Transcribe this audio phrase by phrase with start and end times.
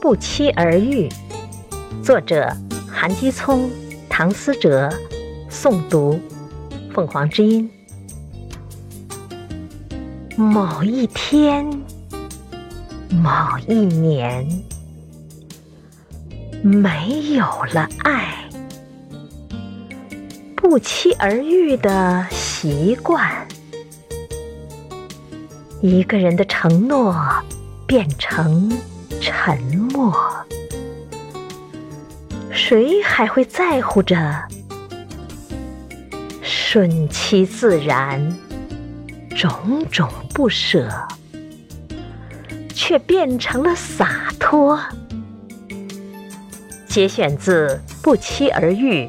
[0.00, 1.10] 不期而遇，
[2.02, 2.50] 作者
[2.88, 3.70] 韩基聪、
[4.08, 4.88] 唐思哲，
[5.50, 6.18] 诵读
[6.90, 7.70] 凤凰之音。
[10.36, 11.66] 某一天，
[13.10, 14.48] 某一年，
[16.62, 17.44] 没有
[17.74, 18.48] 了爱，
[20.56, 23.46] 不期而遇的习惯。
[25.82, 27.14] 一个人的承诺
[27.86, 28.72] 变成
[29.20, 29.60] 沉
[29.92, 30.14] 默，
[32.50, 34.16] 谁还会在乎着？
[36.42, 38.34] 顺其自然，
[39.36, 40.88] 种种不舍，
[42.74, 44.80] 却变成了洒脱。
[46.88, 49.06] 节选自《不期而遇》